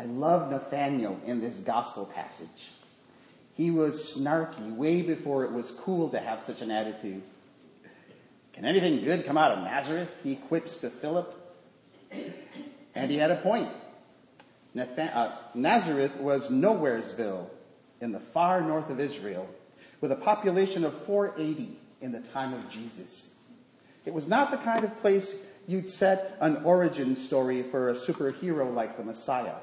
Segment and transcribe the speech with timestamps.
[0.00, 2.70] I love Nathanael in this gospel passage.
[3.52, 7.22] He was snarky way before it was cool to have such an attitude.
[8.54, 10.08] Can anything good come out of Nazareth?
[10.24, 11.34] He quips to Philip.
[12.94, 13.68] And he had a point.
[14.72, 17.50] Nathan- uh, Nazareth was Nowheresville
[18.00, 19.46] in the far north of Israel
[20.00, 23.28] with a population of 480 in the time of Jesus.
[24.06, 25.36] It was not the kind of place
[25.66, 29.56] you'd set an origin story for a superhero like the Messiah.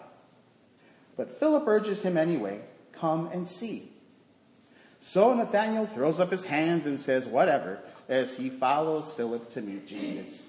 [1.18, 2.62] But Philip urges him anyway,
[2.94, 3.92] come and see.
[5.02, 9.88] So Nathanael throws up his hands and says, whatever, as he follows Philip to meet
[9.88, 10.48] Jesus.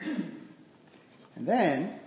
[0.00, 1.98] And then,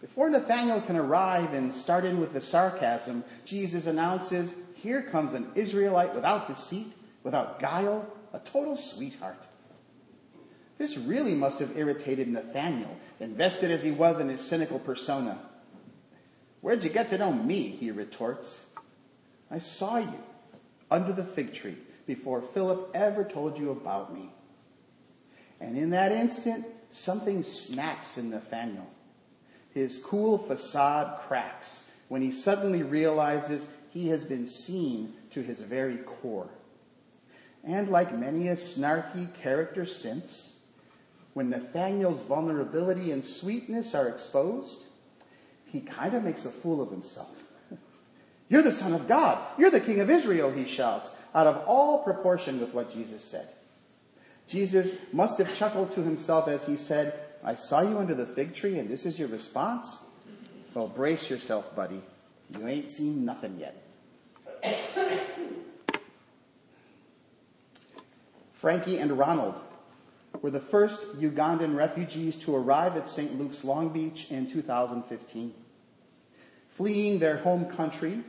[0.00, 5.50] before Nathanael can arrive and start in with the sarcasm, Jesus announces, here comes an
[5.54, 6.86] Israelite without deceit,
[7.22, 9.44] without guile, a total sweetheart.
[10.78, 15.38] This really must have irritated Nathanael, invested as he was in his cynical persona.
[16.60, 17.68] Where'd you get to know me?
[17.68, 18.64] he retorts.
[19.50, 20.18] I saw you
[20.90, 21.76] under the fig tree
[22.06, 24.30] before Philip ever told you about me.
[25.60, 28.86] And in that instant, something snaps in Nathanael.
[29.72, 35.98] His cool facade cracks when he suddenly realizes he has been seen to his very
[35.98, 36.48] core.
[37.62, 40.54] And like many a snarky character since,
[41.34, 44.86] when Nathanael's vulnerability and sweetness are exposed,
[45.72, 47.30] he kind of makes a fool of himself.
[48.48, 49.38] You're the Son of God.
[49.56, 53.48] You're the King of Israel, he shouts, out of all proportion with what Jesus said.
[54.48, 58.54] Jesus must have chuckled to himself as he said, I saw you under the fig
[58.54, 60.00] tree and this is your response?
[60.74, 62.02] Well, brace yourself, buddy.
[62.58, 63.80] You ain't seen nothing yet.
[68.52, 69.62] Frankie and Ronald
[70.42, 73.38] were the first Ugandan refugees to arrive at St.
[73.38, 75.54] Luke's Long Beach in 2015.
[76.76, 78.20] Fleeing their home country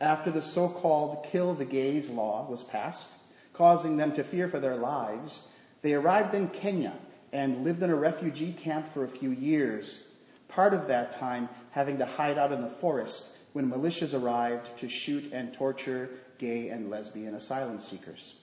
[0.00, 3.08] after the so-called kill the gays law was passed,
[3.52, 5.46] causing them to fear for their lives,
[5.82, 6.94] they arrived in Kenya
[7.32, 10.06] and lived in a refugee camp for a few years,
[10.48, 14.88] part of that time having to hide out in the forest when militias arrived to
[14.88, 18.34] shoot and torture gay and lesbian asylum seekers.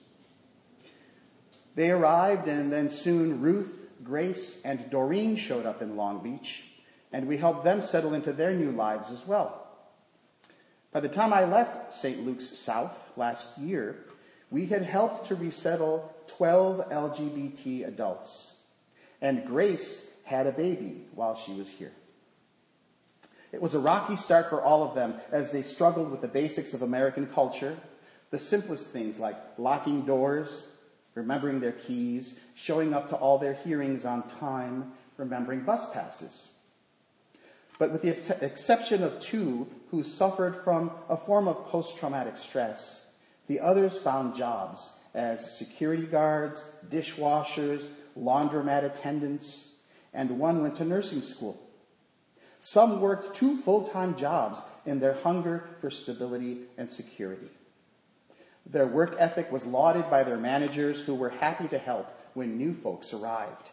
[1.78, 3.72] They arrived and then soon Ruth,
[4.02, 6.64] Grace, and Doreen showed up in Long Beach,
[7.12, 9.64] and we helped them settle into their new lives as well.
[10.90, 12.26] By the time I left St.
[12.26, 13.94] Luke's South last year,
[14.50, 18.56] we had helped to resettle 12 LGBT adults,
[19.22, 21.92] and Grace had a baby while she was here.
[23.52, 26.74] It was a rocky start for all of them as they struggled with the basics
[26.74, 27.78] of American culture,
[28.30, 30.66] the simplest things like locking doors,
[31.14, 36.48] remembering their keys, showing up to all their hearings on time, remembering bus passes.
[37.78, 43.06] But with the ex- exception of two who suffered from a form of post-traumatic stress,
[43.46, 47.88] the others found jobs as security guards, dishwashers,
[48.18, 49.68] laundromat attendants,
[50.12, 51.60] and one went to nursing school.
[52.60, 57.48] Some worked two full-time jobs in their hunger for stability and security.
[58.70, 62.74] Their work ethic was lauded by their managers who were happy to help when new
[62.74, 63.70] folks arrived.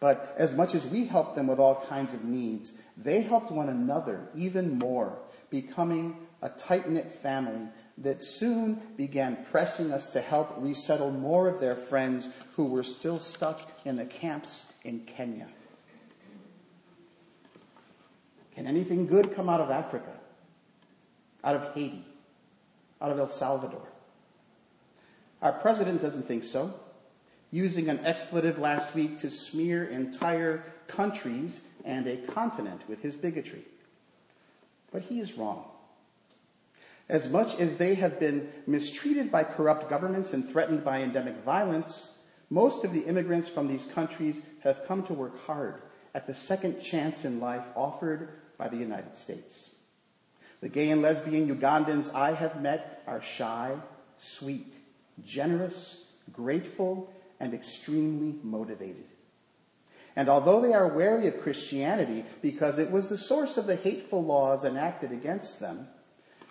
[0.00, 3.68] But as much as we helped them with all kinds of needs, they helped one
[3.68, 5.18] another even more,
[5.50, 7.68] becoming a tight-knit family
[7.98, 13.18] that soon began pressing us to help resettle more of their friends who were still
[13.18, 15.48] stuck in the camps in Kenya.
[18.54, 20.12] Can anything good come out of Africa?
[21.44, 22.06] Out of Haiti?
[23.02, 23.86] Out of El Salvador?
[25.42, 26.74] Our president doesn't think so,
[27.50, 33.64] using an expletive last week to smear entire countries and a continent with his bigotry.
[34.92, 35.64] But he is wrong.
[37.08, 42.12] As much as they have been mistreated by corrupt governments and threatened by endemic violence,
[42.50, 45.80] most of the immigrants from these countries have come to work hard
[46.14, 48.28] at the second chance in life offered
[48.58, 49.74] by the United States.
[50.60, 53.76] The gay and lesbian Ugandans I have met are shy,
[54.18, 54.74] sweet,
[55.24, 59.04] generous, grateful, and extremely motivated.
[60.16, 64.24] And although they are wary of Christianity because it was the source of the hateful
[64.24, 65.88] laws enacted against them,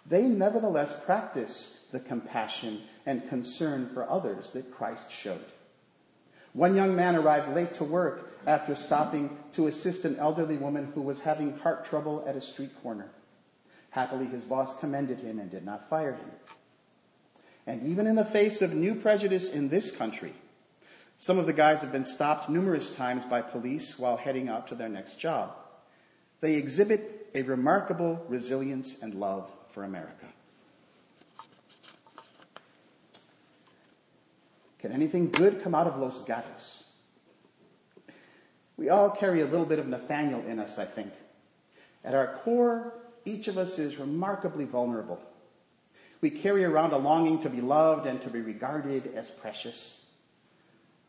[0.05, 5.45] they nevertheless practice the compassion and concern for others that Christ showed.
[6.53, 11.01] One young man arrived late to work after stopping to assist an elderly woman who
[11.01, 13.11] was having heart trouble at a street corner.
[13.91, 16.31] Happily, his boss commended him and did not fire him.
[17.69, 20.33] And even in the face of new prejudice in this country,
[21.19, 24.75] some of the guys have been stopped numerous times by police while heading out to
[24.75, 25.55] their next job.
[26.41, 30.25] They exhibit a remarkable resilience and love for America.
[34.79, 36.85] Can anything good come out of Los Gatos?
[38.77, 41.13] We all carry a little bit of Nathanael in us, I think.
[42.03, 42.95] At our core,
[43.25, 45.21] each of us is remarkably vulnerable.
[46.21, 50.05] We carry around a longing to be loved and to be regarded as precious.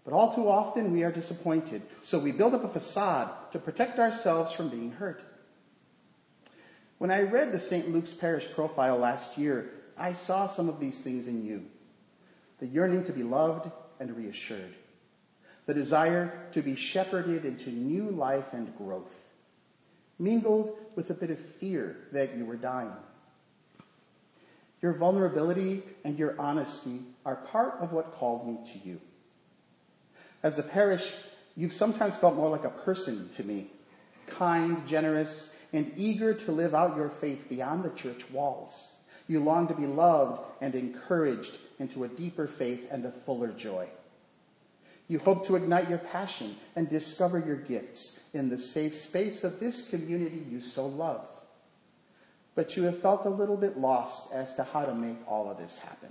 [0.04, 3.98] But all too often we are disappointed, so we build up a facade to protect
[3.98, 5.22] ourselves from being hurt.
[6.98, 7.90] When I read the St.
[7.90, 11.64] Luke's Parish profile last year, I saw some of these things in you
[12.58, 13.70] the yearning to be loved
[14.00, 14.74] and reassured,
[15.64, 19.14] the desire to be shepherded into new life and growth,
[20.18, 22.92] mingled with a bit of fear that you were dying.
[24.82, 29.00] Your vulnerability and your honesty are part of what called me to you.
[30.42, 31.14] As a parish,
[31.56, 33.70] you've sometimes felt more like a person to me,
[34.26, 38.92] kind, generous, and eager to live out your faith beyond the church walls.
[39.28, 43.88] You long to be loved and encouraged into a deeper faith and a fuller joy.
[45.08, 49.60] You hope to ignite your passion and discover your gifts in the safe space of
[49.60, 51.26] this community you so love.
[52.60, 55.56] But you have felt a little bit lost as to how to make all of
[55.56, 56.10] this happen.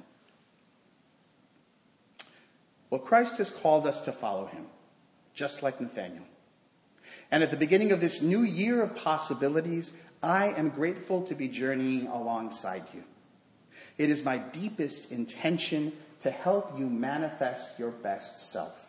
[2.90, 4.66] Well, Christ has called us to follow him,
[5.36, 6.24] just like Nathanael.
[7.30, 9.94] And at the beginning of this new year of possibilities,
[10.24, 13.04] I am grateful to be journeying alongside you.
[14.00, 18.89] It is my deepest intention to help you manifest your best self.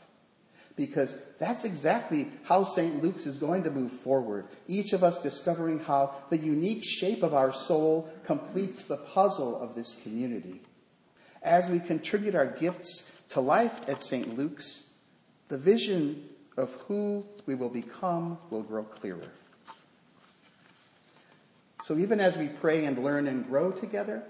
[0.81, 3.03] Because that's exactly how St.
[3.03, 4.47] Luke's is going to move forward.
[4.67, 9.75] Each of us discovering how the unique shape of our soul completes the puzzle of
[9.75, 10.63] this community.
[11.43, 14.39] As we contribute our gifts to life at St.
[14.39, 14.85] Luke's,
[15.49, 19.29] the vision of who we will become will grow clearer.
[21.85, 24.23] So even as we pray and learn and grow together,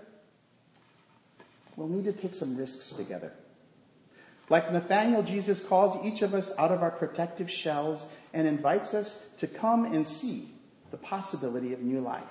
[1.77, 3.33] we'll need to take some risks together.
[4.51, 8.05] Like Nathanael, Jesus calls each of us out of our protective shells
[8.35, 10.51] and invites us to come and see
[10.91, 12.25] the possibility of new life.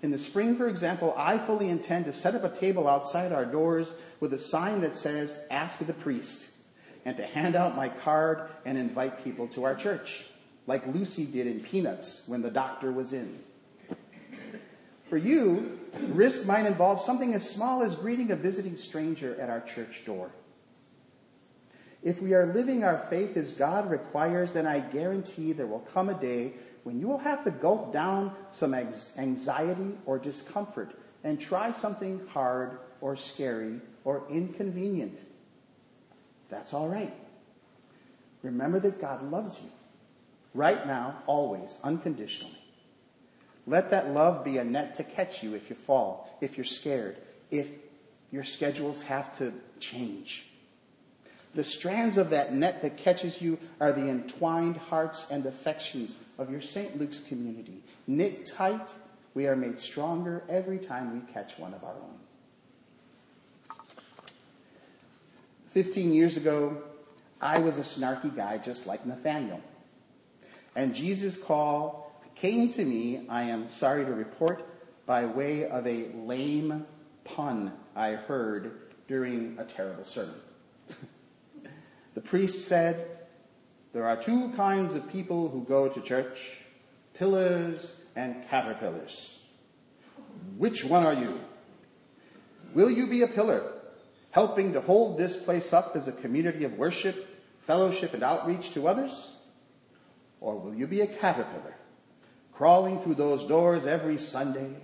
[0.00, 3.44] In the spring, for example, I fully intend to set up a table outside our
[3.44, 6.52] doors with a sign that says, Ask the priest
[7.04, 10.24] and to hand out my card and invite people to our church,
[10.66, 13.38] like Lucy did in Peanuts when the doctor was in.
[15.10, 19.60] For you, risk might involve something as small as greeting a visiting stranger at our
[19.60, 20.30] church door.
[22.02, 26.08] If we are living our faith as God requires, then I guarantee there will come
[26.08, 26.52] a day
[26.84, 32.78] when you will have to gulp down some anxiety or discomfort and try something hard
[33.00, 35.18] or scary or inconvenient.
[36.48, 37.12] That's all right.
[38.42, 39.70] Remember that God loves you.
[40.54, 42.56] Right now, always, unconditionally.
[43.66, 47.18] Let that love be a net to catch you if you fall, if you're scared,
[47.50, 47.68] if
[48.30, 50.47] your schedules have to change.
[51.54, 56.50] The strands of that net that catches you are the entwined hearts and affections of
[56.50, 56.98] your St.
[56.98, 57.82] Luke's community.
[58.06, 58.94] Knit tight,
[59.34, 62.18] we are made stronger every time we catch one of our own.
[65.70, 66.82] 15 years ago,
[67.40, 69.60] I was a snarky guy just like Nathanael.
[70.74, 74.66] And Jesus' call came to me, I am sorry to report,
[75.06, 76.86] by way of a lame
[77.24, 80.34] pun I heard during a terrible sermon.
[82.18, 83.06] the priest said,
[83.92, 86.58] There are two kinds of people who go to church
[87.14, 89.38] pillars and caterpillars.
[90.56, 91.38] Which one are you?
[92.74, 93.72] Will you be a pillar?
[94.32, 97.26] helping to hold this place up as a community of worship,
[97.66, 99.32] fellowship, and outreach to others?
[100.40, 101.74] Or will you be a caterpillar,
[102.52, 104.74] crawling through those doors every Sunday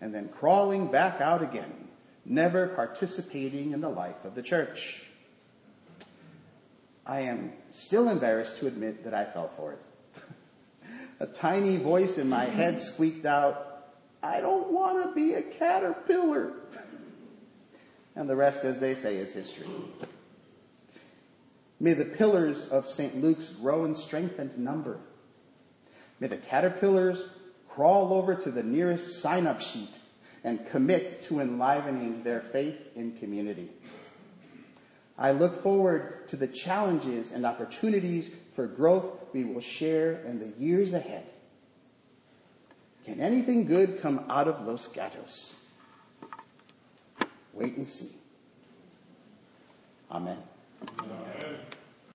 [0.00, 1.88] and then crawling back out again,
[2.24, 5.04] never participating in the life of the church?
[7.06, 10.22] I am still embarrassed to admit that I fell for it.
[11.20, 13.84] a tiny voice in my head squeaked out,
[14.22, 16.52] I don't want to be a caterpillar.
[18.16, 19.66] And the rest, as they say, is history.
[21.80, 23.20] May the pillars of St.
[23.20, 25.00] Luke's grow in strength and number.
[26.20, 27.28] May the caterpillars
[27.68, 29.98] crawl over to the nearest sign up sheet
[30.44, 33.68] and commit to enlivening their faith in community.
[35.16, 40.52] I look forward to the challenges and opportunities for growth we will share in the
[40.58, 41.24] years ahead.
[43.04, 45.54] Can anything good come out of Los Gatos?
[47.52, 48.10] Wait and see.
[50.10, 50.38] Amen.
[50.98, 51.58] Amen.